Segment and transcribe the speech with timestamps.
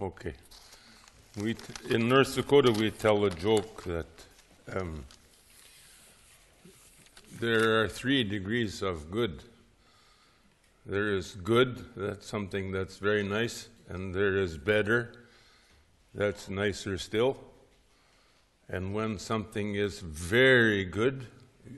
[0.00, 0.34] Okay.
[1.36, 1.54] We,
[1.88, 4.06] in North Dakota, we tell a joke that
[4.74, 5.04] um,
[7.38, 9.44] there are three degrees of good.
[10.84, 15.12] There is good, that's something that's very nice, and there is better,
[16.12, 17.36] that's nicer still.
[18.68, 21.26] And when something is very good,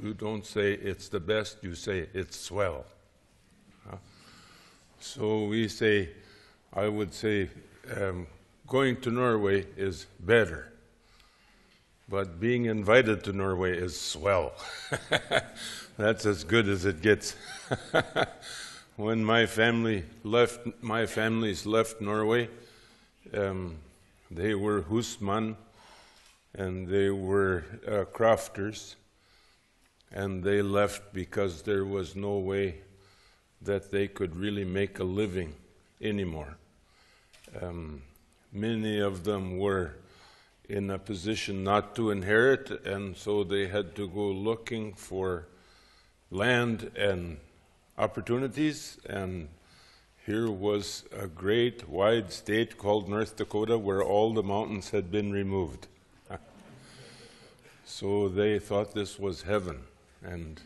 [0.03, 2.87] you don't say it's the best, you say it's swell.
[3.89, 3.97] Huh?
[5.01, 6.09] So we say,
[6.73, 7.51] I would say,
[7.95, 8.27] um,
[8.67, 10.73] going to Norway is better,
[12.09, 14.53] but being invited to Norway is swell.
[15.97, 17.37] That's as good as it gets.
[18.97, 22.49] when my family left, my families left Norway,
[23.35, 23.77] um,
[24.31, 25.57] they were husman
[26.55, 28.95] and they were uh, crafters,
[30.11, 32.77] and they left because there was no way
[33.61, 35.55] that they could really make a living
[36.01, 36.57] anymore.
[37.61, 38.03] Um,
[38.53, 39.95] many of them were
[40.69, 45.47] in a position not to inherit, and so they had to go looking for
[46.31, 47.39] land and
[47.97, 48.99] opportunities.
[49.09, 49.49] And
[50.25, 55.31] here was a great wide state called North Dakota where all the mountains had been
[55.31, 55.87] removed.
[57.85, 59.85] so they thought this was heaven
[60.23, 60.61] and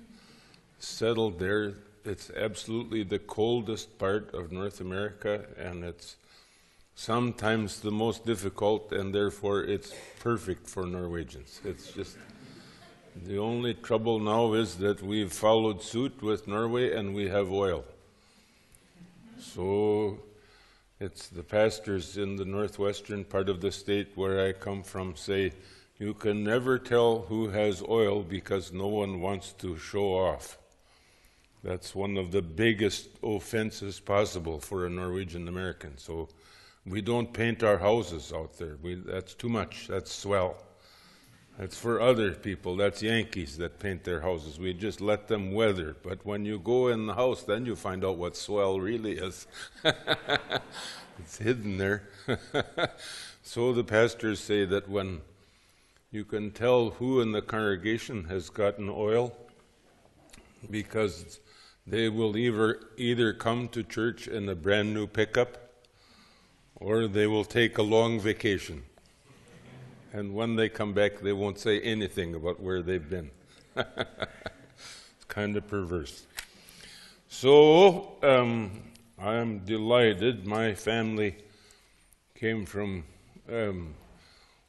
[0.79, 1.75] settled there.
[2.07, 6.17] It's absolutely the coldest part of North America, and it's
[7.01, 11.59] sometimes the most difficult, and therefore it's perfect for Norwegians.
[11.65, 12.19] It's just
[13.25, 17.85] the only trouble now is that we've followed suit with Norway and we have oil.
[19.39, 20.19] So
[21.01, 25.53] it's the pastors in the northwestern part of the state where I come from say,
[25.99, 30.59] you can never tell who has oil because no one wants to show off.
[31.65, 35.97] That's one of the biggest offenses possible for a Norwegian American.
[35.97, 36.29] So
[36.91, 38.77] we don't paint our houses out there.
[38.83, 39.87] We, that's too much.
[39.87, 40.57] That's swell.
[41.57, 42.75] That's for other people.
[42.77, 44.59] That's Yankees that paint their houses.
[44.59, 45.95] We just let them weather.
[46.03, 49.47] But when you go in the house, then you find out what swell really is.
[49.85, 52.09] it's hidden there.
[53.43, 55.21] so the pastors say that when
[56.11, 59.37] you can tell who in the congregation has gotten oil,
[60.71, 61.39] because
[61.87, 65.70] they will either, either come to church in a brand new pickup
[66.81, 68.83] or they will take a long vacation.
[70.13, 73.31] And when they come back, they won't say anything about where they've been.
[73.77, 76.27] it's kind of perverse.
[77.29, 78.83] So um,
[79.19, 80.47] I am delighted.
[80.47, 81.37] My family
[82.35, 83.05] came from
[83.49, 83.95] um,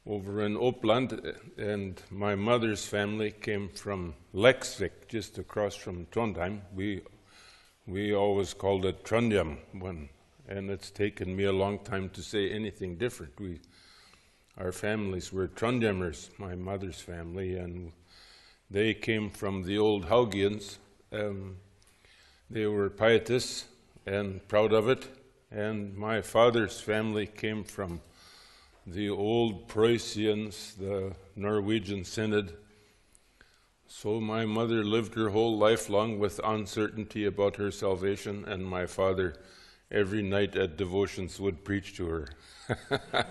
[0.06, 6.60] over in Oppland, and my mother's family came from Leksvik, just across from Trondheim.
[6.74, 7.00] We
[7.86, 10.08] we always called it Trondheim when
[10.52, 13.32] and it's taken me a long time to say anything different.
[13.40, 13.60] We,
[14.58, 17.92] our families were Trondheimers, my mother's family, and
[18.70, 20.76] they came from the old Haugians.
[21.10, 21.56] Um,
[22.50, 23.64] they were pietists
[24.04, 25.08] and proud of it.
[25.50, 28.02] And my father's family came from
[28.86, 32.52] the old Prussians, the Norwegian Synod.
[33.86, 38.84] So my mother lived her whole life long with uncertainty about her salvation, and my
[38.86, 39.36] father
[39.92, 42.28] every night at devotions would preach to her.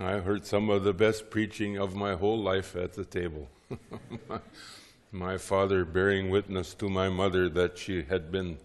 [0.00, 3.48] I heard some of the best preaching of my whole life at the table.
[5.12, 8.58] my father bearing witness to my mother that she had been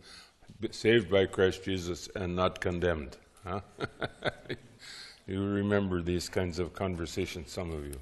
[0.72, 3.18] saved by Christ Jesus and not condemned.
[3.44, 3.62] Huh?
[5.28, 8.00] you remember these kinds of conversations, some of you.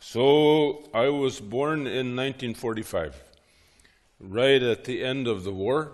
[0.00, 3.22] So I was born in 1945,
[4.18, 5.92] right at the end of the war.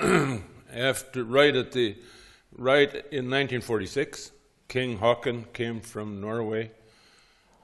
[0.72, 1.96] after right at the
[2.56, 4.32] right in 1946,
[4.68, 6.70] King Haakon came from Norway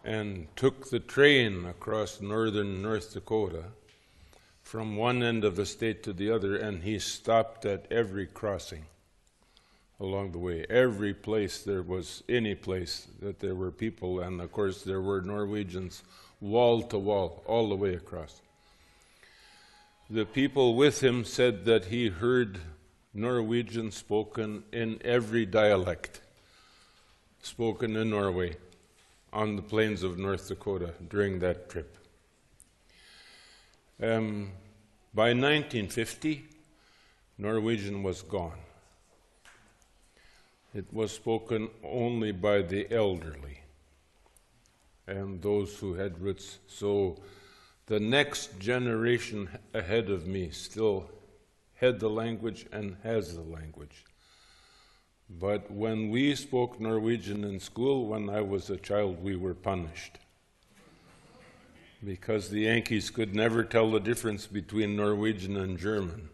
[0.05, 3.65] and took the train across northern North Dakota
[4.63, 8.85] from one end of the state to the other, and he stopped at every crossing
[9.99, 10.65] along the way.
[10.69, 15.21] Every place there was any place that there were people, and of course there were
[15.21, 16.03] Norwegians
[16.41, 18.41] wall to wall, all the way across.
[20.11, 22.61] The people with him said that he heard
[23.19, 26.21] Norwegian spoken in every dialect
[27.43, 28.57] spoken in Norway
[29.33, 31.97] on the plains of North Dakota during that trip.
[34.01, 34.53] Um,
[35.13, 36.45] by 1950,
[37.39, 38.59] Norwegian was gone.
[40.75, 43.63] It was spoken only by the elderly
[45.07, 46.59] and those who had roots.
[46.69, 47.17] So
[47.87, 51.11] the next generation ahead of me still
[51.81, 54.05] had the language and has the language.
[55.31, 60.19] But when we spoke Norwegian in school, when I was a child, we were punished.
[62.05, 66.31] Because the Yankees could never tell the difference between Norwegian and German.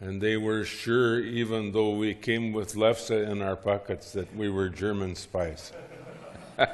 [0.00, 4.50] And they were sure, even though we came with lefse in our pockets, that we
[4.50, 5.72] were German spies.
[6.58, 6.68] it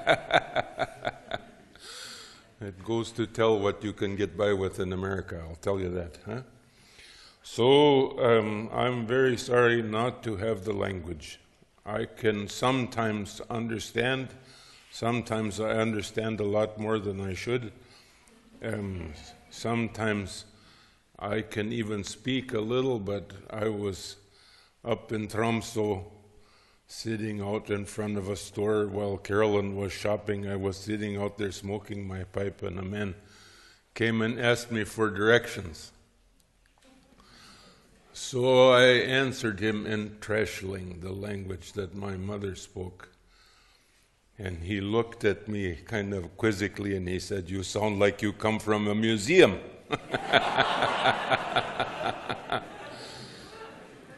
[2.85, 6.19] goes to tell what you can get by with in America, I'll tell you that.
[6.27, 6.41] Huh?
[7.51, 11.41] So um, I'm very sorry not to have the language.
[11.85, 14.29] I can sometimes understand,
[14.91, 17.73] sometimes I understand a lot more than I should.
[18.63, 19.15] Um,
[19.49, 20.45] sometimes
[21.19, 24.17] I can even speak a little, but I was
[24.85, 26.05] up in Tromso
[26.87, 30.47] sitting out in front of a store while Carolyn was shopping.
[30.47, 33.15] I was sitting out there smoking my pipe, and a man
[33.95, 35.93] came and asked me for directions.
[38.21, 38.83] So I
[39.23, 43.11] answered him in Treshling, the language that my mother spoke.
[44.37, 48.33] And he looked at me kind of quizzically and he said, You sound like you
[48.33, 49.61] come from a museum.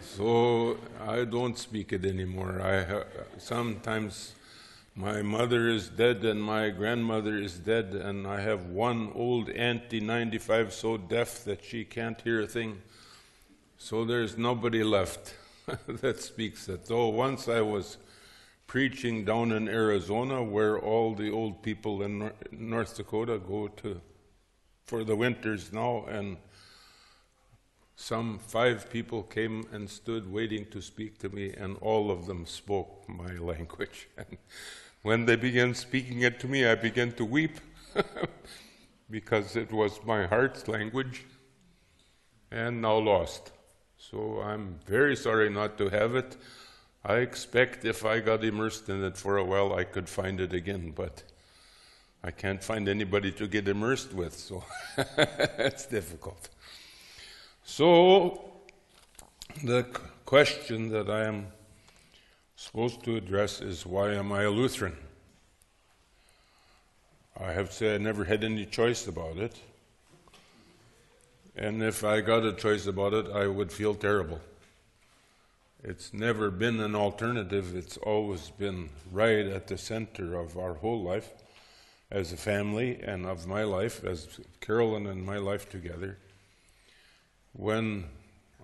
[0.00, 2.62] so I don't speak it anymore.
[2.62, 3.04] I
[3.38, 4.34] sometimes
[4.96, 10.00] my mother is dead and my grandmother is dead, and I have one old auntie,
[10.00, 12.80] 95, so deaf that she can't hear a thing.
[13.82, 15.34] So there's nobody left
[15.86, 16.84] that speaks it.
[16.84, 17.96] Though once I was
[18.66, 24.02] preaching down in Arizona, where all the old people in North Dakota go to
[24.84, 26.36] for the winters now, and
[27.96, 32.44] some five people came and stood waiting to speak to me, and all of them
[32.44, 34.08] spoke my language.
[34.18, 34.36] And
[35.02, 37.58] when they began speaking it to me, I began to weep
[39.10, 41.24] because it was my heart's language
[42.50, 43.52] and now lost.
[44.00, 46.36] So I'm very sorry not to have it.
[47.04, 50.54] I expect if I got immersed in it for a while, I could find it
[50.54, 51.22] again, but
[52.24, 54.64] I can't find anybody to get immersed with, so
[54.96, 56.48] it's difficult.
[57.62, 58.42] So,
[59.64, 59.84] the
[60.24, 61.48] question that I am
[62.56, 64.96] supposed to address is why am I a Lutheran?
[67.38, 69.56] I have to say I never had any choice about it.
[71.60, 74.40] And if I got a choice about it, I would feel terrible.
[75.84, 81.02] It's never been an alternative, it's always been right at the center of our whole
[81.02, 81.30] life
[82.10, 86.16] as a family and of my life, as Carolyn and my life together.
[87.52, 88.06] When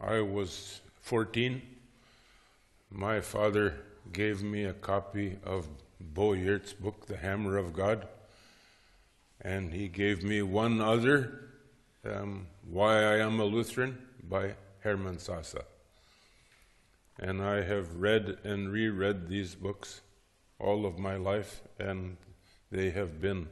[0.02, 1.60] I was 14,
[2.90, 3.74] my father
[4.10, 5.68] gave me a copy of
[6.00, 8.08] Bo Giertz's book, The Hammer of God,
[9.42, 11.50] and he gave me one other,
[12.04, 13.96] um, Why I Am a Lutheran,
[14.28, 15.62] by Hermann Sasse.
[17.16, 20.00] And I have read and reread these books
[20.58, 22.16] all of my life, and
[22.72, 23.46] they have been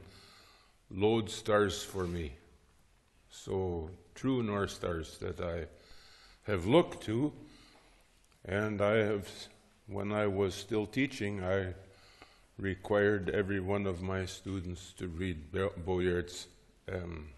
[0.93, 2.33] lodestars for me.
[3.29, 5.67] So, true North Stars that I
[6.51, 7.31] have looked to,
[8.43, 9.29] and I have,
[9.87, 11.73] when I was still teaching, I
[12.57, 16.47] required every one of my students to read Bo Giertz's
[16.91, 17.29] um,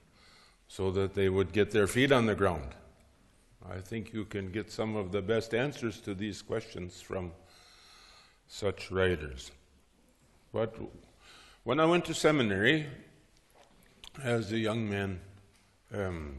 [0.67, 2.75] so that they would get their feet on the ground.
[3.69, 7.31] I think you can get some of the best answers to these questions from
[8.47, 9.51] such writers.
[10.53, 10.75] But
[11.63, 12.87] when I went to seminary
[14.23, 15.19] as a young man,
[15.93, 16.37] um,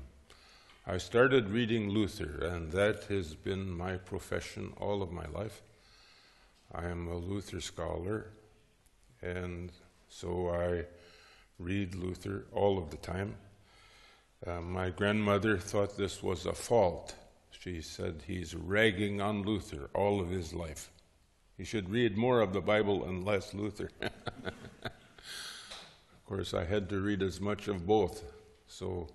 [0.86, 5.62] I started reading Luther, and that has been my profession all of my life.
[6.72, 8.30] I am a Luther scholar,
[9.20, 9.70] and
[10.08, 10.84] so I
[11.58, 13.36] read Luther all of the time.
[14.46, 17.14] Uh, my grandmother thought this was a fault.
[17.50, 20.90] She said he's ragging on Luther all of his life.
[21.56, 23.90] He should read more of the Bible and less Luther.
[26.28, 28.22] Of course, I had to read as much of both,
[28.66, 29.08] so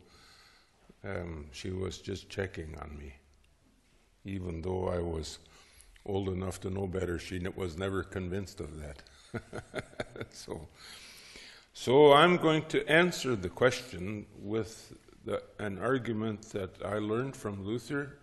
[1.04, 3.14] um, she was just checking on me.
[4.26, 5.38] Even though I was
[6.08, 9.04] old enough to know better, she was never convinced of that.
[10.32, 10.68] so,
[11.72, 14.94] so I'm going to answer the question with
[15.26, 18.18] the, an argument that I learned from Luther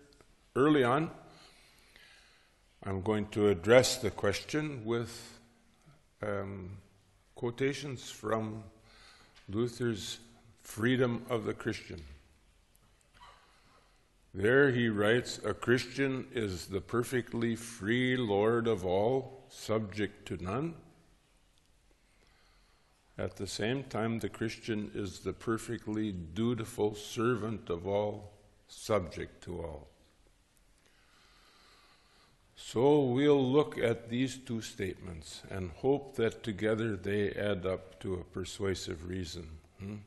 [0.55, 1.09] early on.
[2.83, 5.39] I'm going to address the question with
[6.21, 6.77] um,
[7.35, 8.63] quotations from
[9.49, 10.19] Luther's
[10.63, 12.01] Freedom of the Christian.
[14.33, 20.75] There he writes A Christian is the perfectly free Lord of all, subject to none.
[23.21, 28.31] At the same time, the Christian is the perfectly dutiful servant of all,
[28.67, 29.87] subject to all.
[32.55, 38.15] So we'll look at these two statements and hope that together they add up to
[38.15, 39.47] a persuasive reason.
[39.77, 39.97] Hmm?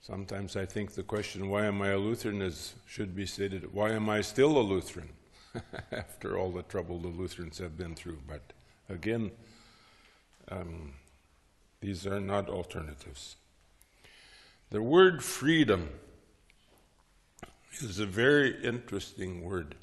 [0.00, 3.90] Sometimes I think the question, why am I a Lutheran, is, should be stated, why
[3.90, 5.10] am I still a Lutheran?
[5.92, 8.20] After all the trouble the Lutherans have been through.
[8.26, 8.54] But
[8.88, 9.30] again,
[10.50, 10.94] um,
[11.80, 13.36] these are not alternatives.
[14.70, 15.90] The word freedom
[17.80, 19.76] is a very interesting word.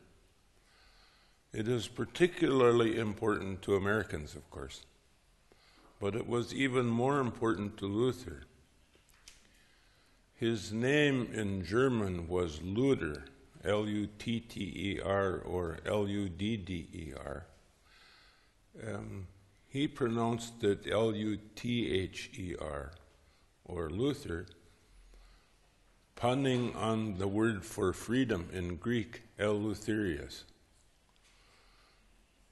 [1.53, 4.85] It is particularly important to Americans, of course,
[6.01, 8.43] but it was even more important to Luther.
[10.35, 13.23] His name in German was Luder,
[13.63, 17.45] L U T T E R or L U D D E R.
[18.85, 19.27] Um,
[19.75, 22.93] he pronounced it L U T H E R
[23.65, 24.45] or Luther,
[26.15, 30.43] punning on the word for freedom in Greek, Eleutherius.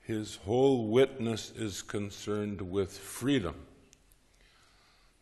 [0.01, 3.56] His whole witness is concerned with freedom,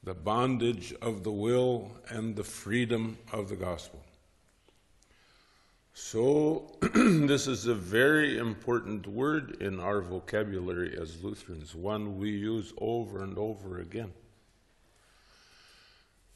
[0.03, 4.03] the bondage of the will and the freedom of the gospel.
[5.93, 12.71] So, this is a very important word in our vocabulary as Lutherans, one we use
[12.77, 14.13] over and over again.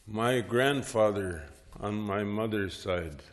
[0.05, 1.43] My grandfather
[1.79, 3.23] on my mother's side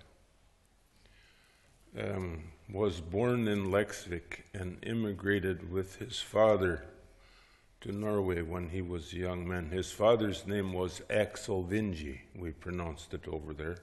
[1.99, 6.85] um, was born in Leksvik and immigrated with his father
[7.81, 9.71] to Norway when he was a young man.
[9.71, 13.79] His father's name was Axel Vinge, we pronounced it over there.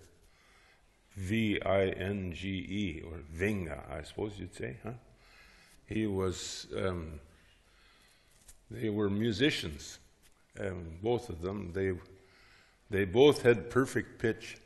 [1.19, 4.93] V I N G E, or Vinga, I suppose you'd say, huh?
[5.85, 7.19] He was, um,
[8.71, 9.99] they were musicians,
[10.59, 11.71] um, both of them.
[11.73, 11.91] They,
[12.89, 14.57] they both had perfect pitch.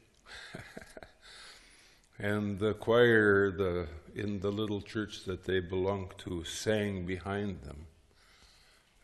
[2.20, 7.88] and the choir the, in the little church that they belonged to sang behind them.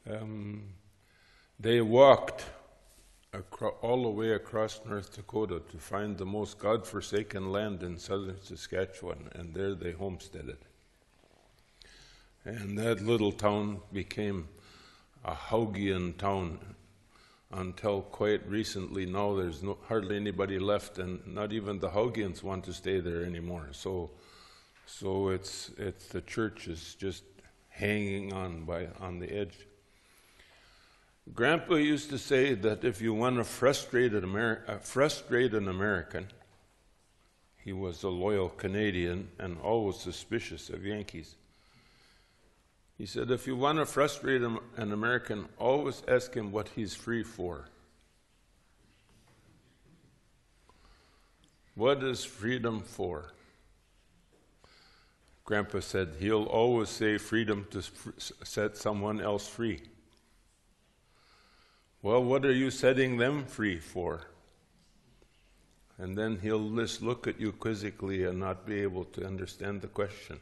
[0.07, 0.63] Um,
[1.59, 2.45] they walked
[3.33, 8.41] acro- all the way across North Dakota to find the most God-forsaken land in southern
[8.41, 10.57] Saskatchewan, and there they homesteaded.
[12.45, 14.47] And that little town became
[15.23, 16.59] a Haugian town
[17.51, 19.05] until quite recently.
[19.05, 23.23] Now there's no, hardly anybody left, and not even the Haugians want to stay there
[23.23, 23.69] anymore.
[23.71, 24.11] So,
[24.85, 27.23] so it's it's the church is just
[27.69, 29.67] hanging on by on the edge.
[31.33, 36.27] Grandpa used to say that if you want to frustrate an, Ameri- American,
[37.57, 41.35] he was a loyal Canadian and always suspicious of Yankees.
[42.97, 47.23] He said, if you want to frustrate an American, always ask him what he's free
[47.23, 47.65] for.
[51.75, 53.31] What is freedom for?
[55.45, 57.81] Grandpa said he'll always say freedom to
[58.43, 59.79] set someone else free.
[62.01, 64.21] Well, what are you setting them free for?
[65.97, 69.87] And then he'll just look at you quizzically and not be able to understand the
[69.87, 70.39] question.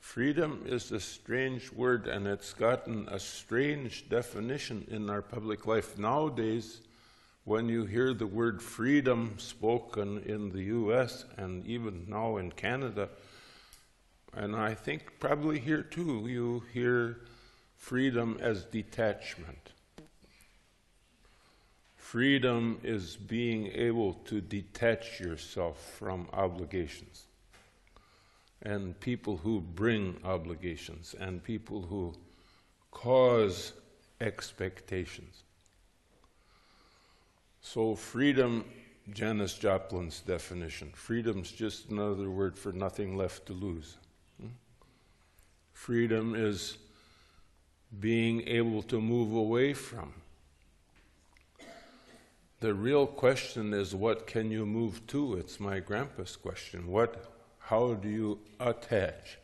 [0.00, 5.98] Freedom is a strange word and it's gotten a strange definition in our public life.
[5.98, 6.80] Nowadays,
[7.44, 13.10] when you hear the word freedom spoken in the US and even now in Canada,
[14.32, 17.18] and I think probably here too, you hear
[17.78, 19.70] freedom as detachment.
[21.96, 27.24] Freedom is being able to detach yourself from obligations
[28.62, 32.12] and people who bring obligations and people who
[32.90, 33.72] cause
[34.20, 35.44] expectations.
[37.60, 38.64] So, freedom,
[39.12, 43.96] Janis Joplin's definition, freedom's just another word for nothing left to lose.
[44.40, 44.48] Hmm?
[45.72, 46.78] Freedom is
[48.00, 50.12] being able to move away from.
[52.60, 55.34] The real question is what can you move to?
[55.34, 56.88] It's my grandpa's question.
[56.88, 59.38] What how do you attach?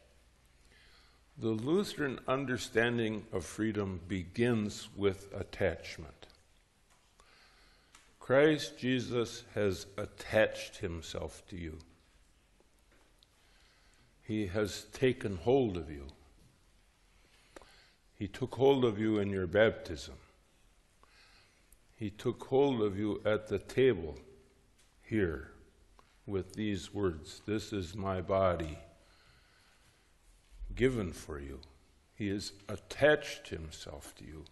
[1.36, 6.26] The Lutheran understanding of freedom begins with attachment.
[8.18, 11.78] Christ Jesus has attached himself to you.
[14.22, 16.06] He has taken hold of you.
[18.16, 20.14] He took hold of you in your baptism.
[21.96, 24.18] He took hold of you at the table
[25.02, 25.50] here
[26.26, 28.78] with these words This is my body
[30.74, 31.60] given for you.
[32.14, 34.44] He has attached himself to you.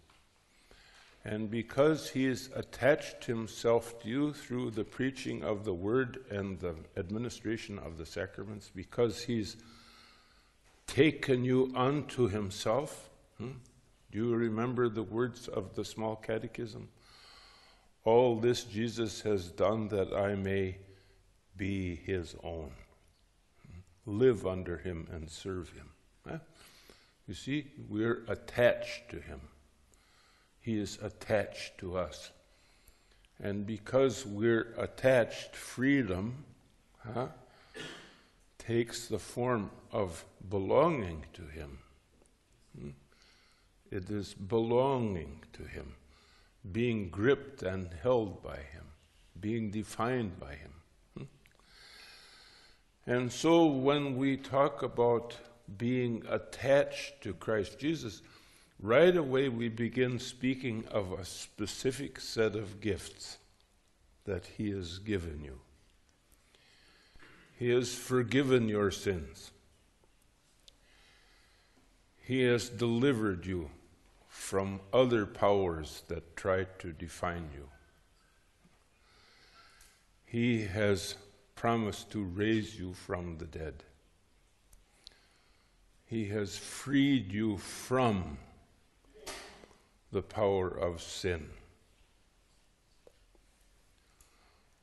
[1.25, 6.59] And because he has attached himself to you through the preaching of the word and
[6.59, 9.55] the administration of the sacraments, because he's
[10.85, 13.51] taken you unto himself, hmm?
[14.11, 16.89] do you remember the words of the small catechism?
[18.03, 20.77] All this Jesus has done that I may
[21.55, 22.71] be his own.
[24.05, 25.89] Live under him and serve him.
[26.27, 26.39] Huh?
[27.27, 29.39] You see, we're attached to him.
[30.59, 32.31] He is attached to us.
[33.41, 36.45] And because we're attached, freedom
[37.13, 37.27] huh,
[38.57, 41.79] takes the form of belonging to Him.
[42.77, 42.89] Hmm?
[43.93, 45.93] It is belonging to Him,
[46.71, 48.85] being gripped and held by Him,
[49.39, 50.73] being defined by Him.
[51.15, 51.23] Hmm?
[53.05, 55.37] And so when we talk about
[55.77, 58.23] being attached to Christ Jesus,
[58.79, 63.37] right away we begin speaking of a specific set of gifts
[64.25, 65.59] that He has given you.
[67.59, 69.51] He has forgiven your sins.
[72.23, 73.69] He has delivered you
[74.33, 77.69] from other powers that try to define you.
[80.25, 81.15] He has
[81.53, 83.83] promised to raise you from the dead.
[86.07, 88.39] He has freed you from
[90.11, 91.51] the power of sin.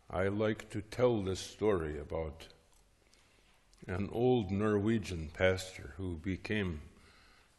[0.09, 2.47] I like to tell this story about
[3.89, 6.83] an old Norwegian pastor who became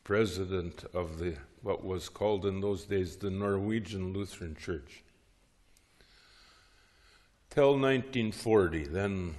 [0.06, 5.04] president of the what was called in those days the Norwegian Lutheran Church.
[7.50, 9.36] Till 1940, then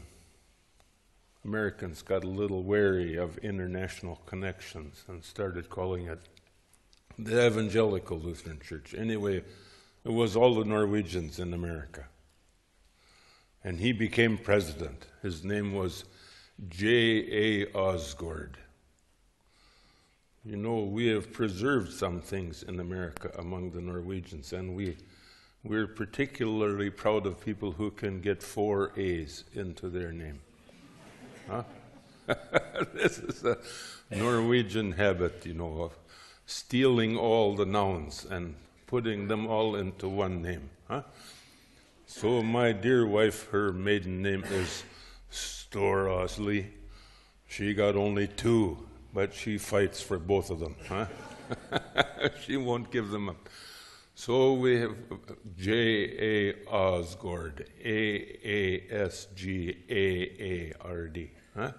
[1.44, 6.20] Americans got a little wary of international connections and started calling it
[7.18, 8.94] the Evangelical Lutheran Church.
[8.96, 9.42] Anyway,
[10.04, 12.06] it was all the Norwegians in America.
[13.64, 15.06] And he became president.
[15.22, 16.04] His name was
[16.68, 17.62] J.
[17.62, 17.66] A.
[17.66, 18.54] Aasgaard.
[20.44, 24.96] You know, we have preserved some things in America among the Norwegians, and we,
[25.62, 30.40] we're particularly proud of people who can get four A's into their name.
[31.48, 31.62] Huh?
[32.92, 33.56] this is a
[34.10, 35.92] Norwegian habit, you know, of
[36.44, 38.56] stealing all the nouns and
[38.88, 40.70] putting them all into one name.
[40.88, 41.02] Huh?
[42.06, 44.82] So, my dear wife, her maiden name is
[45.30, 46.66] Storaasli.
[47.46, 50.76] She got only two, but she fights for both of them.
[50.88, 51.06] Huh?
[52.44, 53.48] she won't give them up.
[54.14, 54.94] So we have
[55.56, 55.72] J.
[56.18, 56.52] A.
[56.66, 58.38] Aasgaard, A.
[58.44, 58.86] A.
[58.90, 59.26] S.
[59.34, 59.76] G.
[59.88, 60.42] A.
[60.42, 60.72] A.
[60.84, 61.08] R.
[61.08, 61.30] D.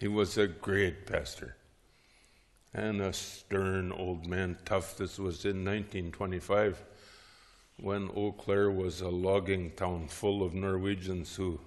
[0.00, 1.56] He was a great pastor
[2.72, 4.96] and a stern old man, tough.
[4.96, 6.82] This was in 1925
[7.76, 11.60] when Eau Claire was a logging town full of Norwegians who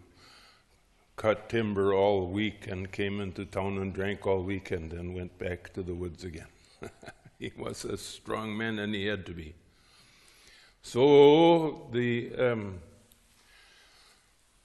[1.16, 5.74] cut timber all week and came into town and drank all weekend and went back
[5.74, 6.48] to the woods again.
[7.40, 9.54] he was a strong man and he had to be.
[10.82, 12.80] So the um,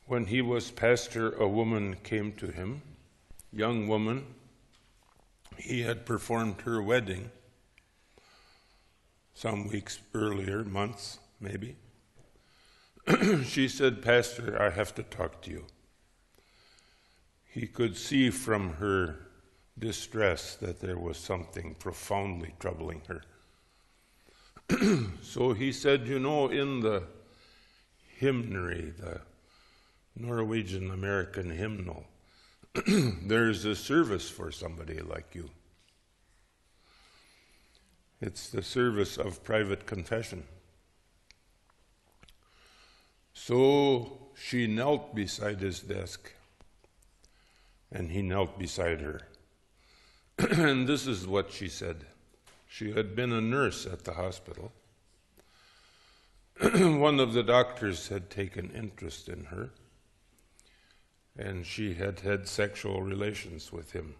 [0.06, 2.82] when he was pastor, a woman came to him,
[3.52, 4.26] young woman,
[5.58, 7.30] he had performed her wedding
[9.34, 11.76] some weeks earlier, months maybe.
[13.44, 15.66] she said, Pastor, I have to talk to you.
[17.48, 19.16] He could see from her
[19.78, 23.22] distress that there was something profoundly troubling her.
[25.22, 27.04] so he said, You know, in the
[28.18, 29.20] hymnary, the
[30.14, 32.04] Norwegian American hymnal,
[32.86, 35.50] there's a service for somebody like you.
[38.20, 40.44] It's the service of private confession.
[43.32, 46.32] So she knelt beside his desk,
[47.90, 49.22] and he knelt beside her.
[50.38, 52.06] and this is what she said.
[52.66, 54.72] She had been a nurse at the hospital.
[56.60, 59.70] One of the doctors had taken interest in her
[61.38, 64.16] and she had had sexual relations with him.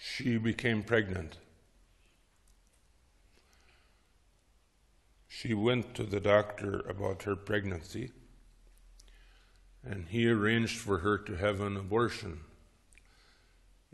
[0.00, 1.36] She became pregnant.
[5.28, 8.12] She went to the doctor about her pregnancy,
[9.88, 12.40] and he arranged for her to have an abortion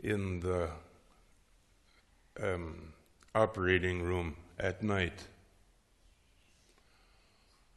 [0.01, 0.69] in the
[2.41, 2.93] um,
[3.35, 5.27] operating room at night.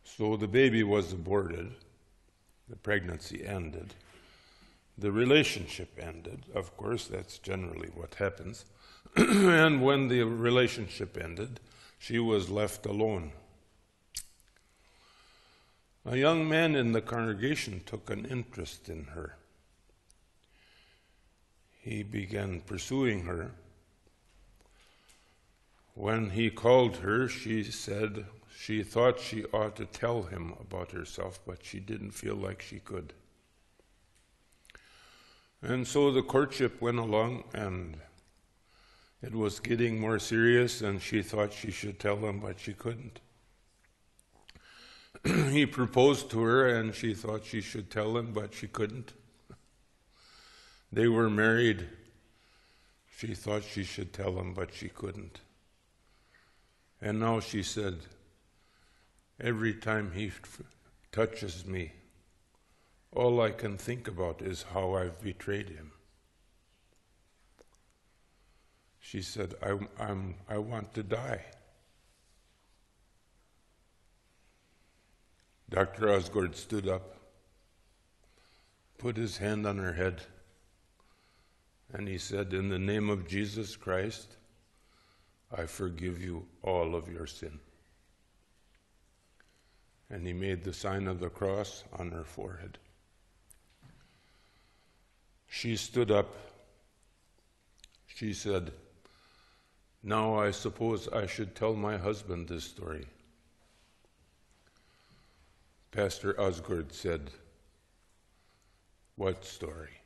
[0.04, 1.72] So the baby was aborted
[2.68, 3.94] the pregnancy ended.
[4.96, 8.64] The relationship ended, of course, that's generally what happens.
[9.16, 11.60] and when the relationship ended,
[11.98, 13.32] she was left alone.
[16.06, 19.36] A young man in the congregation took an interest in her.
[21.80, 23.52] He began pursuing her.
[25.94, 31.40] When he called her, she said she thought she ought to tell him about herself,
[31.46, 33.14] but she didn't feel like she could.
[35.62, 37.96] And so the courtship went along, and
[39.22, 43.20] it was getting more serious, and she thought she should tell him, but she couldn't.
[45.24, 49.12] he proposed to her, and she thought she should tell him, but she couldn't.
[50.92, 51.88] They were married.
[53.16, 55.40] She thought she should tell him, but she couldn't.
[57.00, 57.98] And now she said,
[59.40, 60.62] Every time he f-
[61.10, 61.92] touches me,
[63.12, 65.92] all I can think about is how I've betrayed him.
[69.00, 71.44] She said, I, I'm, I want to die.
[75.74, 76.06] Dr.
[76.06, 77.16] Aasgaard stood up,
[78.96, 80.22] put his hand on her head,
[81.92, 84.36] and he said, In the name of Jesus Christ,
[85.50, 87.58] I forgive you all of your sin.
[90.08, 92.78] And he made the sign of the cross on her forehead.
[95.48, 96.36] She stood up.
[98.06, 98.70] She said,
[100.04, 103.08] Now I suppose I should tell my husband this story.
[105.94, 107.30] Pastor Aasgaard said,
[109.14, 110.00] What story?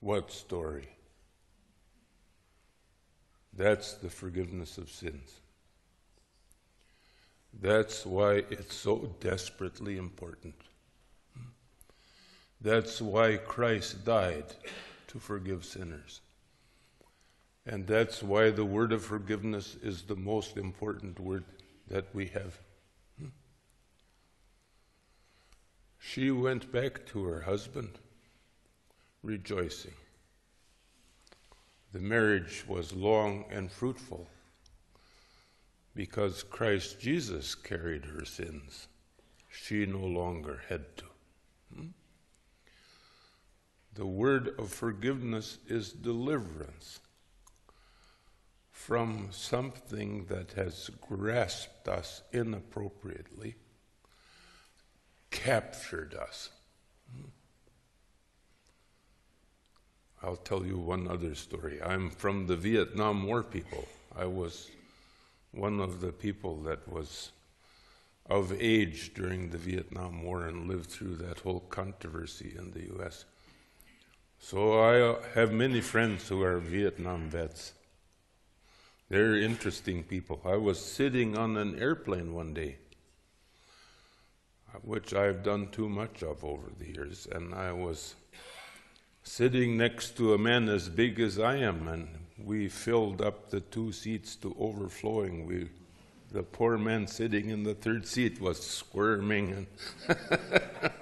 [0.00, 0.90] What story?
[3.56, 5.40] That's the forgiveness of sins.
[7.58, 10.56] That's why it's so desperately important.
[12.60, 14.44] That's why Christ died
[15.06, 16.20] to forgive sinners.
[17.64, 21.44] And that's why the word of forgiveness is the most important word
[21.90, 22.58] that we have.
[25.98, 27.98] She went back to her husband
[29.22, 29.94] rejoicing.
[31.92, 34.26] The marriage was long and fruitful
[35.94, 38.88] because Christ Jesus carried her sins.
[39.48, 41.04] She no longer had to.
[41.74, 41.86] Hmm?
[43.94, 47.00] The word of forgiveness is deliverance
[48.86, 53.54] from something that has grasped us inappropriately,
[55.30, 56.48] captured us.
[60.22, 61.80] I'll tell you one other story.
[61.82, 63.86] I'm from the Vietnam War people.
[64.16, 64.70] I was
[65.52, 67.32] one of the people that was
[68.30, 73.26] of age during the Vietnam War and lived through that whole controversy in the U.S.
[74.38, 77.74] So I have many friends who are Vietnam vets.
[79.10, 80.40] They're interesting people.
[80.44, 82.76] I was sitting on an airplane one day,
[84.82, 88.14] which I've done too much of over the years, and I was
[89.24, 93.60] sitting next to a man as big as I am, and we filled up the
[93.60, 95.44] two seats to overflowing.
[95.44, 95.68] We,
[96.30, 99.66] the poor man sitting in the third seat was squirming,
[100.08, 100.18] and,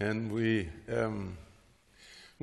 [0.00, 1.38] and we um,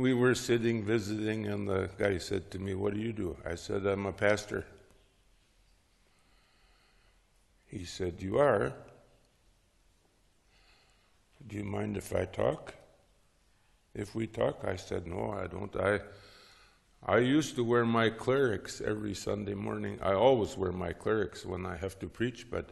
[0.02, 3.56] we were sitting visiting, and the guy said to me, "What do you do?" I
[3.56, 4.66] said, "I'm a pastor."
[7.68, 8.74] He said, "You are."
[11.48, 12.76] Do you mind if I talk?
[13.94, 14.64] if we talk?
[14.64, 15.76] I said, No, I don't.
[15.76, 16.00] I,
[17.06, 20.00] I used to wear my clerics every Sunday morning.
[20.02, 22.70] I always wear my clerics when I have to preach, but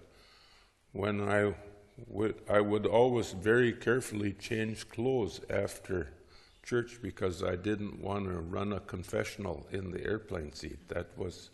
[0.91, 1.53] when I
[2.07, 6.13] would, I would always very carefully change clothes after
[6.69, 10.87] church because I didn't want to run a confessional in the airplane seat.
[10.89, 11.49] That was,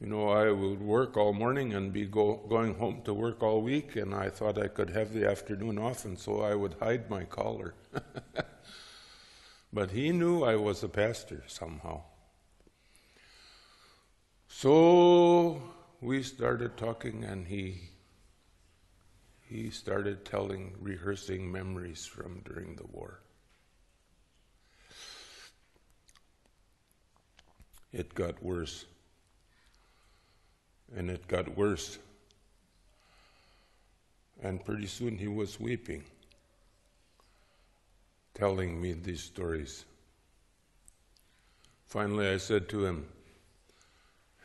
[0.00, 3.60] you know, I would work all morning and be go, going home to work all
[3.60, 7.10] week, and I thought I could have the afternoon off, and so I would hide
[7.10, 7.74] my collar.
[9.72, 12.00] But he knew I was a pastor somehow.
[14.48, 15.60] So
[16.00, 17.90] we started talking, and he
[19.42, 23.20] he started telling, rehearsing memories from during the war.
[27.96, 28.84] It got worse.
[30.94, 31.98] And it got worse.
[34.42, 36.04] And pretty soon he was weeping
[38.34, 39.86] telling me these stories.
[41.86, 43.06] Finally, I said to him,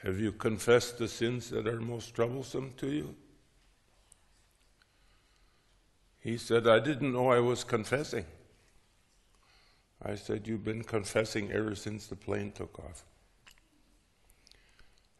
[0.04, 3.14] Have you confessed the sins that are most troublesome to you?
[6.22, 8.24] He said, I didn't know I was confessing.
[10.02, 13.04] I said, You've been confessing ever since the plane took off.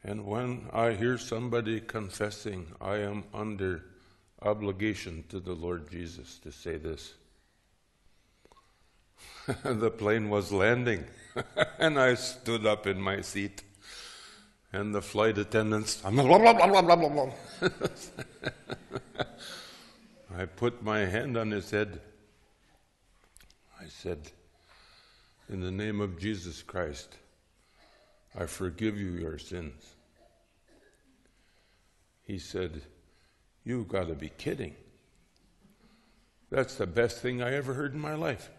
[0.04, 3.86] And when I hear somebody confessing, I am under
[4.42, 7.14] obligation to the Lord Jesus to say this.
[9.64, 11.06] the plane was landing,
[11.80, 13.62] and I stood up in my seat,
[14.74, 16.10] and the flight attendants, I
[20.46, 22.00] put my hand on his head.
[23.80, 24.32] I said,
[25.50, 27.18] In the name of Jesus Christ,
[28.38, 29.96] I forgive you your sins.
[32.22, 32.82] He said,
[33.64, 34.76] You've got to be kidding.
[36.50, 38.50] That's the best thing I ever heard in my life.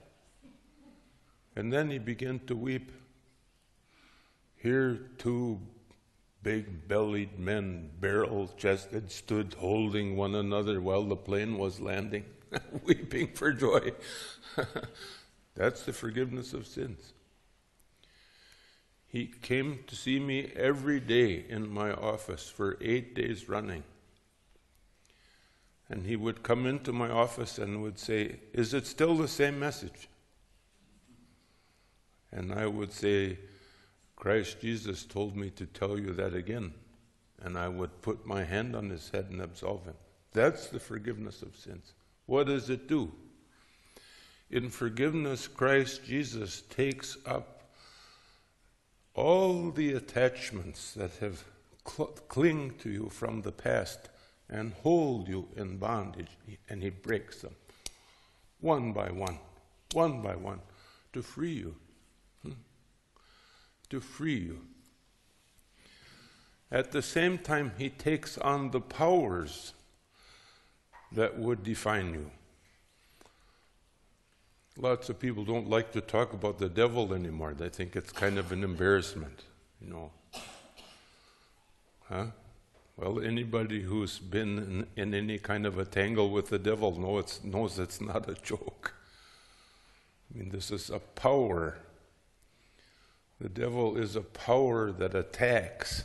[1.57, 2.93] And then he began to weep.
[4.57, 5.61] Here, two
[6.43, 12.25] big bellied men, barrel chested, stood holding one another while the plane was landing,
[12.85, 13.93] weeping for joy.
[15.55, 17.13] That's the forgiveness of sins.
[19.13, 23.83] He came to see me every day in my office for eight days running.
[25.91, 29.61] And he would come into my office and would say, Is it still the same
[29.61, 30.09] message?
[32.33, 33.39] And I would say,
[34.17, 36.73] Christ Jesus told me to tell you that again.
[37.43, 39.97] And I would put my hand on his head and absolve him.
[40.33, 41.93] That's the forgiveness of sins.
[42.25, 43.13] What does it do?
[44.51, 47.52] In forgiveness, Christ Jesus takes up
[49.15, 51.45] all the attachments that have
[51.87, 54.09] cl- cling to you from the past
[54.49, 56.37] and hold you in bondage,
[56.69, 57.55] and he breaks them
[58.61, 59.39] one by one,
[59.93, 60.61] one by one,
[61.13, 61.75] to free you.
[62.43, 62.53] Hmm?
[63.91, 64.61] To free you.
[66.71, 69.75] At the same time, he takes on the powers
[71.11, 72.31] that would define you.
[74.79, 77.53] Lots of people don't like to talk about the devil anymore.
[77.55, 79.45] They think it's kind of an embarrassment,
[79.81, 80.11] you know.
[82.09, 82.27] Huh?
[82.97, 87.43] Well, anybody who's been in, in any kind of a tangle with the devil it's,
[87.45, 88.95] knows it's not a joke.
[90.33, 91.77] I mean, this is a power.
[93.41, 96.05] The devil is a power that attacks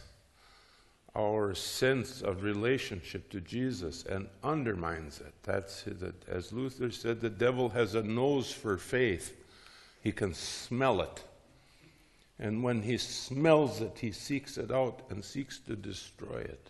[1.17, 5.33] our sense of relationship to Jesus and undermines it.
[5.41, 6.23] That's it.
[6.27, 9.35] As Luther said, the devil has a nose for faith.
[10.01, 11.23] He can smell it.
[12.39, 16.69] And when he smells it, he seeks it out and seeks to destroy it.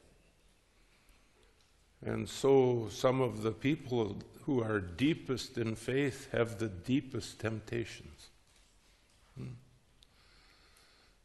[2.05, 8.29] And so some of the people who are deepest in faith have the deepest temptations.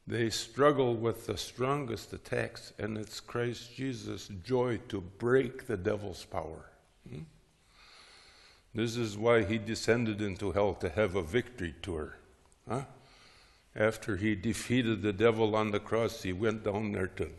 [0.06, 6.24] They struggle with the strongest attacks, and it's Christ Jesus' joy to break the devil's
[6.24, 6.66] power.
[7.08, 7.22] Hmm?
[8.74, 12.16] This is why he descended into hell to have a victory tour.
[12.68, 12.82] Huh?
[13.76, 17.30] After he defeated the devil on the cross, he went down there to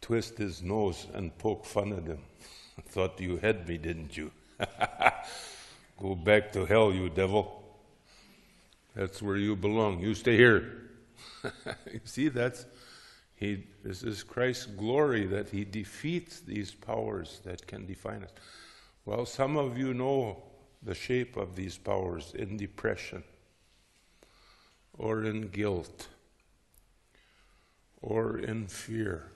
[0.00, 2.20] twist his nose and poke fun at him.
[2.86, 4.32] Thought you had me, didn't you?
[6.02, 7.62] Go back to hell, you devil.
[8.96, 10.00] That's where you belong.
[10.00, 10.89] You stay here.
[11.92, 12.66] you see, that's
[13.34, 13.66] he.
[13.82, 18.30] This is Christ's glory that he defeats these powers that can define us.
[19.04, 20.42] Well, some of you know
[20.82, 23.24] the shape of these powers in depression,
[24.98, 26.08] or in guilt,
[28.02, 29.30] or in fear.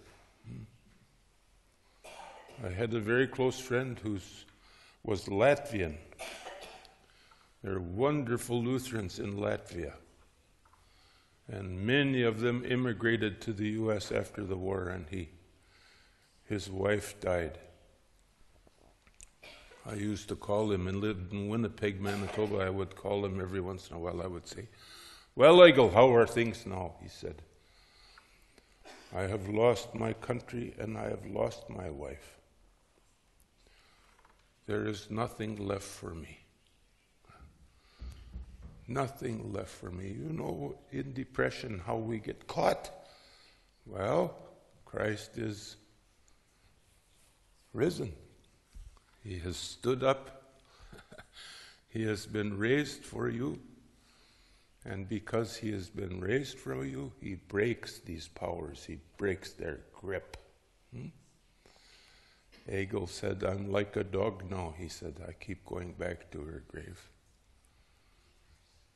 [2.64, 4.18] I had a very close friend who
[5.02, 5.96] was Latvian.
[7.62, 9.94] There are wonderful Lutherans in Latvia.
[11.46, 14.10] And many of them immigrated to the U.S.
[14.10, 15.28] after the war, and he,
[16.44, 17.58] his wife died.
[19.86, 22.60] I used to call him and lived in Winnipeg, Manitoba.
[22.60, 24.22] I would call him every once in a while.
[24.22, 24.68] I would say,
[25.36, 26.94] Well, Egil, how are things now?
[27.02, 27.42] He said,
[29.14, 32.38] I have lost my country and I have lost my wife.
[34.66, 36.43] There is nothing left for me
[38.86, 40.08] nothing left for me.
[40.08, 42.90] You know, in depression, how we get caught.
[43.86, 44.36] Well,
[44.84, 45.76] Christ is
[47.72, 48.12] risen.
[49.22, 50.52] He has stood up.
[51.88, 53.60] he has been raised for you.
[54.86, 59.80] And because he has been raised for you, he breaks these powers, he breaks their
[59.94, 60.36] grip.
[60.94, 61.06] Hmm?
[62.70, 64.74] Egil said, I'm like a dog now.
[64.76, 67.10] He said, I keep going back to her grave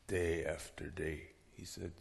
[0.09, 1.21] day after day.
[1.57, 1.93] He said,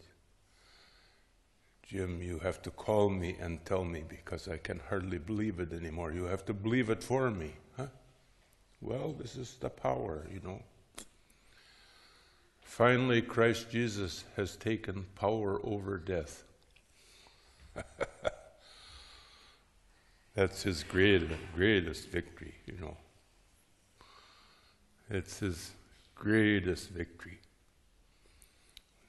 [1.86, 5.72] Jim, you have to call me and tell me because I can hardly believe it
[5.72, 6.12] anymore.
[6.12, 7.52] You have to believe it for me.
[7.76, 7.86] Huh?
[8.80, 10.62] Well, this is the power, you know.
[12.62, 16.44] Finally, Christ Jesus has taken power over death.
[20.34, 21.22] That's his great,
[21.54, 22.96] greatest victory, you know.
[25.10, 25.70] It's his
[26.14, 27.38] greatest victory.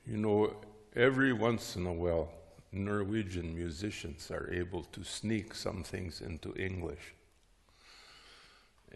[0.10, 0.56] You know,
[0.96, 2.32] every once in a while,
[2.72, 7.14] Norwegian musicians are able to sneak some things into English.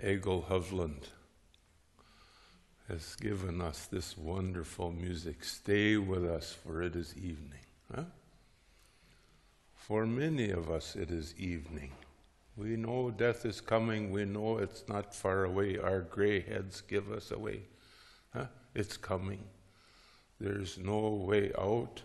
[0.04, 1.04] Egil Hovland
[2.90, 5.44] has given us this wonderful music.
[5.44, 7.66] Stay with us, for it is evening.
[7.96, 8.06] Huh?
[9.76, 11.92] For many of us, it is evening.
[12.58, 14.12] We know death is coming.
[14.12, 15.78] We know it's not far away.
[15.78, 17.66] Our gray heads give us away.
[18.34, 18.48] Huh?
[18.74, 19.44] It's coming.
[20.40, 22.02] There's no way out.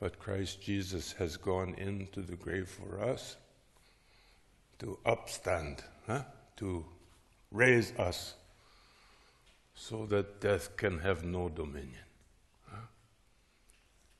[0.00, 3.36] But Christ Jesus has gone into the grave for us
[4.80, 6.22] to upstand, huh?
[6.56, 6.84] to
[7.50, 8.34] raise us
[9.74, 12.04] so that death can have no dominion.
[12.70, 12.86] Huh?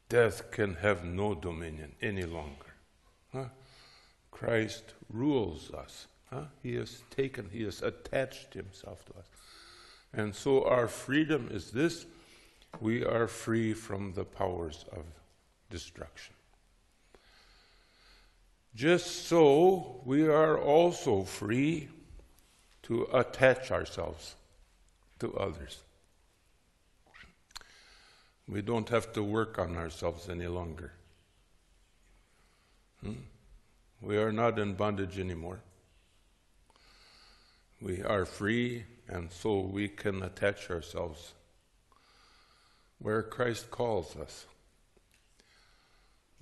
[0.08, 2.74] Death can have no dominion any longer.
[3.32, 3.46] Huh?
[4.30, 6.06] Christ rules us.
[6.62, 9.26] He has taken, He has attached Himself to us.
[10.12, 12.06] And so our freedom is this
[12.80, 15.04] we are free from the powers of
[15.70, 16.34] destruction.
[18.74, 21.88] Just so, we are also free
[22.82, 24.34] to attach ourselves
[25.20, 25.82] to others.
[28.48, 30.92] We don't have to work on ourselves any longer.
[33.02, 33.12] Hmm?
[34.00, 35.60] We are not in bondage anymore.
[37.80, 41.32] We are free, and so we can attach ourselves
[43.04, 44.46] where Christ calls us.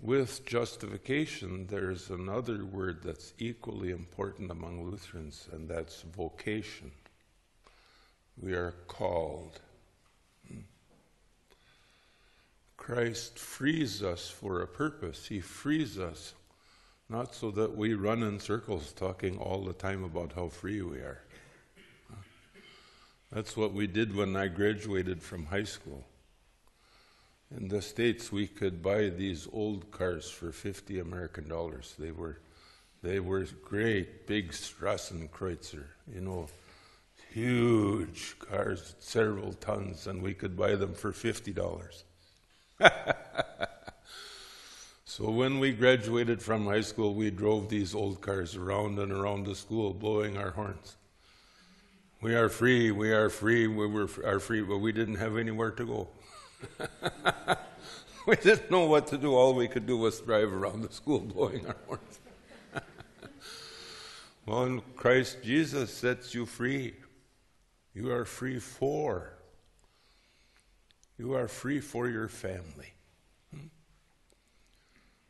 [0.01, 6.93] With justification, there's another word that's equally important among Lutherans, and that's vocation.
[8.41, 9.59] We are called.
[12.77, 15.27] Christ frees us for a purpose.
[15.27, 16.33] He frees us
[17.09, 20.99] not so that we run in circles talking all the time about how free we
[20.99, 21.23] are.
[23.33, 26.05] That's what we did when I graduated from high school.
[27.57, 31.95] In the States, we could buy these old cars for 50 American dollars.
[31.99, 32.39] They were,
[33.03, 36.49] they were great, big Strassenkreuzer, you know,
[37.33, 42.03] huge cars, several tons, and we could buy them for $50.
[45.05, 49.45] so when we graduated from high school, we drove these old cars around and around
[49.45, 50.97] the school, blowing our horns.
[52.23, 55.73] We are free, we are free, we were, are free, but we didn't have anywhere
[55.73, 56.09] to go.
[58.27, 59.35] we didn't know what to do.
[59.35, 62.21] All we could do was drive around the school blowing our horns.
[64.47, 66.95] well, Christ Jesus sets you free.
[67.95, 69.35] You are free for.
[71.19, 72.95] You are free for your family.
[73.55, 73.67] Hmm?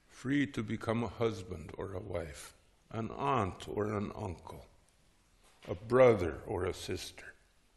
[0.08, 2.54] Free to become a husband or a wife,
[2.90, 4.66] an aunt or an uncle,
[5.68, 7.34] a brother or a sister,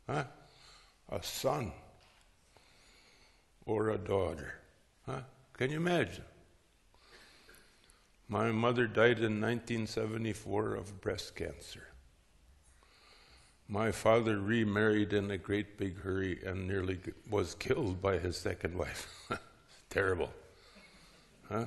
[0.08, 0.26] huh?
[1.10, 1.72] a son
[3.66, 4.56] or a daughter.
[5.06, 5.22] Huh?
[5.54, 6.24] Can you imagine?
[8.28, 11.88] My mother died in 1974 of breast cancer.
[13.68, 17.00] My father remarried in a great big hurry and nearly
[17.30, 19.30] was killed by his second wife.
[19.90, 20.32] Terrible.
[21.50, 21.66] Huh?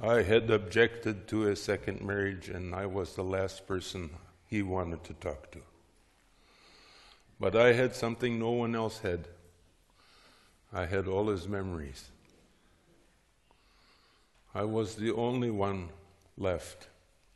[0.00, 4.10] I had objected to his second marriage, and I was the last person
[4.46, 5.60] he wanted to talk to.
[7.40, 9.28] But I had something no one else had.
[10.72, 12.10] I had all his memories.
[14.54, 15.90] I was the only one
[16.36, 16.88] left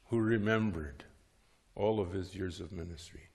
[0.09, 1.05] who remembered
[1.75, 3.29] all of his years of ministry.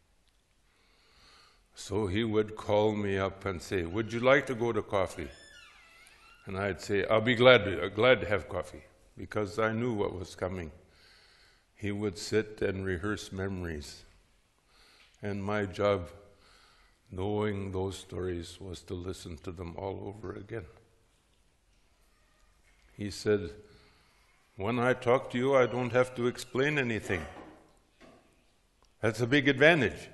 [1.74, 5.30] So he would call me up and say, Would you like to go to coffee?
[6.46, 8.84] And I'd say, I'll be glad to, glad to have coffee
[9.18, 10.72] because I knew what was coming.
[11.76, 14.04] He would sit and rehearse memories.
[15.22, 16.10] And my job,
[17.12, 20.66] knowing those stories, was to listen to them all over again.
[22.96, 23.52] He said,
[24.56, 27.26] When I talk to you, I don't have to explain anything.
[29.02, 30.10] That's a big advantage.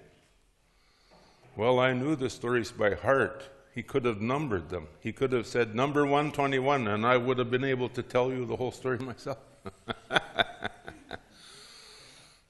[1.56, 3.50] Well, I knew the stories by heart.
[3.74, 4.88] He could have numbered them.
[5.00, 8.46] He could have said number 121, and I would have been able to tell you
[8.46, 9.38] the whole story myself.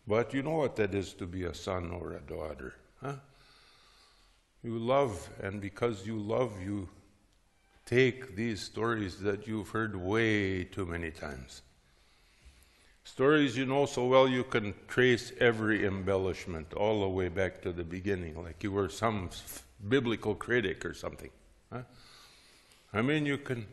[0.08, 2.74] but you know what that is to be a son or a daughter.
[3.02, 3.14] Huh?
[4.64, 6.90] You love, and because you love, you
[7.86, 11.62] take these stories that you've heard way too many times
[13.06, 17.74] Stories you know so well you can trace every embellishment all the way back to
[17.74, 19.30] the beginning, like you were some
[19.90, 21.30] biblical critic or something.
[21.72, 21.82] Huh?
[22.94, 23.68] I mean, you can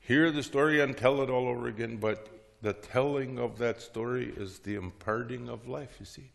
[0.00, 2.28] hear the story and tell it all over again, but
[2.62, 6.30] the telling of that story is the imparting of life, you see.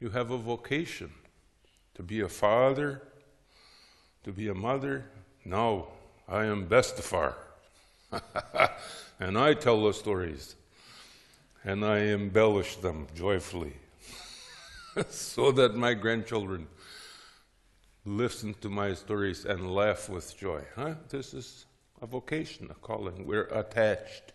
[0.00, 1.12] You have a vocation
[1.96, 3.02] to be a father,
[4.22, 5.06] to be a mother.
[5.46, 5.88] No,
[6.28, 7.34] I am Bestefar.
[9.20, 10.56] and I tell the stories
[11.64, 13.72] and I embellish them joyfully
[15.08, 16.68] so that my grandchildren
[18.04, 20.62] listen to my stories and laugh with joy.
[20.76, 20.94] Huh?
[21.08, 21.64] This is
[22.02, 23.26] a vocation, a calling.
[23.26, 24.32] We're attached.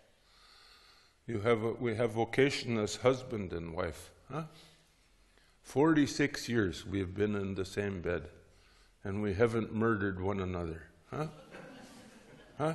[1.27, 4.09] You have a, we have vocation as husband and wife.
[4.31, 4.43] Huh?
[5.63, 8.23] 46 years we've been in the same bed
[9.03, 10.83] and we haven't murdered one another.
[11.09, 11.27] Huh?
[12.57, 12.73] Huh?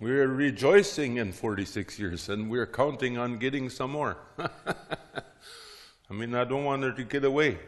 [0.00, 4.16] We're rejoicing in 46 years and we're counting on getting some more.
[4.38, 7.58] I mean, I don't want her to get away.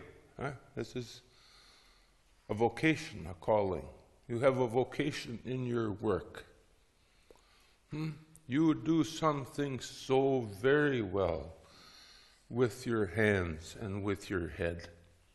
[0.40, 0.50] Huh?
[0.76, 1.20] This is
[2.48, 3.84] a vocation, a calling.
[4.28, 6.44] You have a vocation in your work.
[7.90, 8.10] Hmm?
[8.46, 11.57] You do something so very well
[12.50, 14.88] with your hands and with your head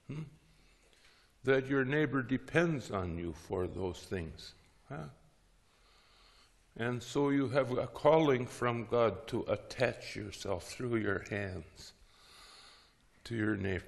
[0.08, 0.24] hmm?
[1.44, 4.54] that your neighbor depends on you for those things.
[4.90, 5.10] Huh?
[6.78, 11.94] And so you have a calling from God to attach yourself through your hands
[13.26, 13.86] to your neighbor,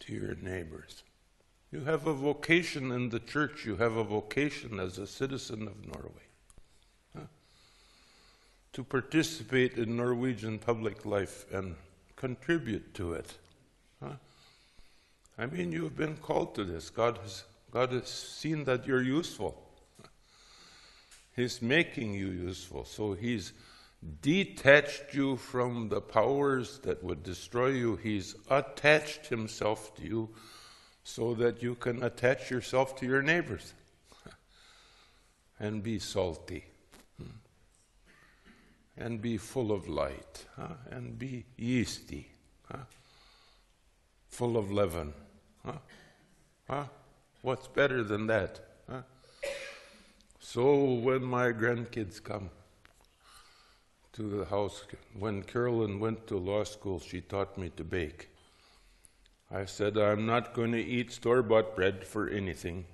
[0.00, 1.02] to your neighbors.
[1.70, 3.64] You have a vocation in the church.
[3.64, 6.26] You have a vocation as a citizen of Norway
[7.16, 7.26] huh?
[8.74, 11.74] to participate in Norwegian public life and
[12.22, 13.34] contribute to it.
[14.00, 14.12] Huh?
[15.36, 16.88] I mean, you have been called to this.
[16.88, 17.42] God has,
[17.72, 19.60] God has seen that you're useful.
[21.34, 22.84] He's making you useful.
[22.84, 23.52] So He's
[24.20, 27.96] detached you from the powers that would destroy you.
[27.96, 30.28] He's attached Himself to you
[31.02, 33.72] so that you can attach yourself to your neighbors
[35.58, 36.66] and be salty
[39.02, 40.74] and be full of light huh?
[40.90, 42.30] and be yeasty,
[42.70, 42.84] huh?
[44.28, 45.12] full of leaven.
[45.66, 45.72] Huh?
[46.70, 46.84] Huh?
[47.42, 48.60] What's better than that?
[48.88, 49.02] Huh?
[50.38, 52.50] So when my grandkids come
[54.12, 54.84] to the house,
[55.18, 58.28] when Carolyn went to law school, she taught me to bake.
[59.50, 62.84] I said, I'm not going to eat store bought bread for anything.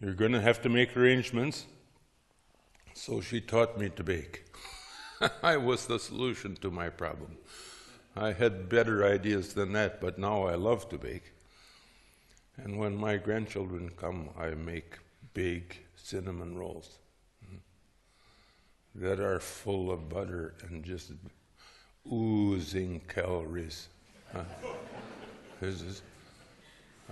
[0.00, 1.66] You're going to have to make arrangements.
[2.94, 4.44] So she taught me to bake.
[5.42, 7.36] I was the solution to my problem.
[8.16, 11.32] I had better ideas than that, but now I love to bake.
[12.56, 14.98] And when my grandchildren come, I make
[15.32, 16.98] big cinnamon rolls
[17.46, 17.56] hmm,
[18.94, 21.12] that are full of butter and just
[22.12, 23.88] oozing calories.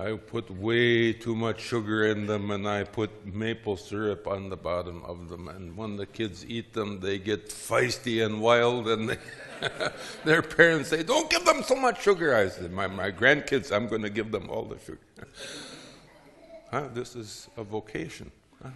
[0.00, 4.56] I put way too much sugar in them and I put maple syrup on the
[4.56, 5.48] bottom of them.
[5.48, 8.88] And when the kids eat them, they get feisty and wild.
[8.88, 9.18] And they
[10.24, 12.34] their parents say, Don't give them so much sugar.
[12.34, 15.00] I said, My, my grandkids, I'm going to give them all the sugar.
[16.70, 16.88] huh?
[16.94, 18.30] This is a vocation,
[18.62, 18.70] huh?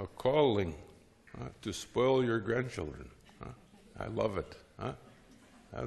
[0.00, 0.74] a calling
[1.38, 1.48] huh?
[1.62, 3.08] to spoil your grandchildren.
[4.00, 4.56] I love it.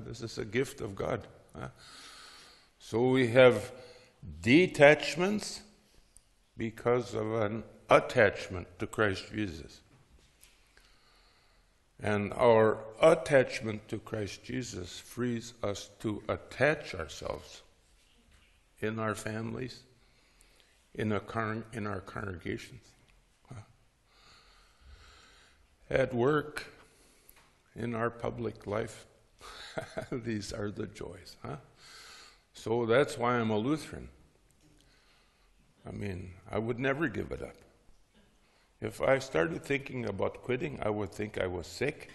[0.06, 1.28] this is a gift of God.
[2.90, 3.74] So we have
[4.40, 5.60] detachments
[6.56, 9.82] because of an attachment to Christ Jesus.
[12.02, 17.62] And our attachment to Christ Jesus frees us to attach ourselves
[18.80, 19.82] in our families,
[20.96, 22.88] in our, in our congregations,
[25.90, 26.68] at work,
[27.76, 29.06] in our public life.
[30.10, 31.36] These are the joys.
[31.44, 31.58] Huh?
[32.58, 34.10] So that's why I'm a Lutheran.
[35.88, 37.56] I mean, I would never give it up.
[38.82, 42.10] If I started thinking about quitting, I would think I was sick.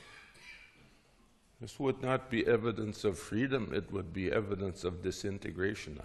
[1.61, 6.01] This would not be evidence of freedom, it would be evidence of disintegration.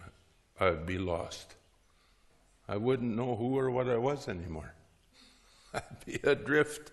[0.60, 1.56] I'd be lost.
[2.70, 4.74] I wouldn't know who or what I was anymore.
[5.74, 6.92] I'd be adrift,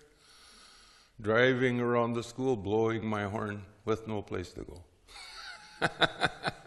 [1.20, 5.90] driving around the school, blowing my horn with no place to go.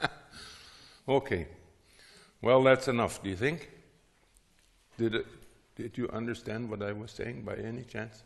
[1.07, 1.47] okay.
[2.41, 3.69] Well, that's enough, do you think?
[4.97, 5.25] Did, it,
[5.75, 8.23] did you understand what I was saying by any chance?